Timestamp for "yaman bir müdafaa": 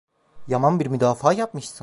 0.47-1.33